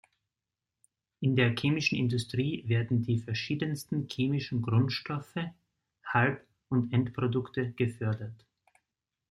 In 1.19 1.35
der 1.35 1.55
chemischen 1.55 1.95
Industrie 1.95 2.67
werden 2.67 3.03
die 3.03 3.19
verschiedensten 3.19 4.07
chemischen 4.09 4.63
Grundstoffe, 4.63 5.35
Halb- 6.05 6.47
und 6.69 6.91
Endprodukte 6.91 7.69
gefördert. 7.73 8.43